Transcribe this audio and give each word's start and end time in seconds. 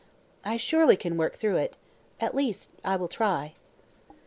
I 0.43 0.57
surely 0.57 0.97
can 0.97 1.15
work 1.15 1.35
through 1.35 1.57
it 1.57 1.77
at 2.19 2.33
least 2.33 2.71
I 2.83 2.95
will 2.95 3.07
try." 3.07 3.53